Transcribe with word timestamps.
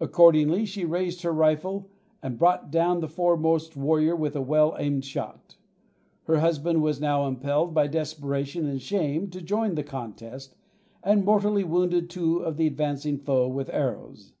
Accordingly 0.00 0.66
she 0.66 0.84
raised 0.84 1.22
her 1.22 1.32
rifle 1.32 1.88
and 2.22 2.36
brought 2.38 2.70
down 2.70 3.00
the 3.00 3.08
foremost 3.08 3.74
warrior 3.74 4.14
with 4.14 4.36
a 4.36 4.42
well 4.42 4.76
aimed 4.78 5.06
shot. 5.06 5.56
Her 6.24 6.40
husband 6.40 6.82
was 6.82 7.00
now 7.00 7.26
impelled 7.26 7.72
by 7.72 7.86
desperation 7.86 8.66
and 8.66 8.82
shame 8.82 9.30
to 9.30 9.40
join 9.40 9.74
the 9.74 9.82
contest, 9.82 10.56
and 11.02 11.24
mortally 11.24 11.64
wounded 11.64 12.10
two 12.10 12.40
of 12.40 12.58
the 12.58 12.66
advancing 12.66 13.16
foe 13.16 13.48
with 13.48 13.70
arrows. 13.70 14.34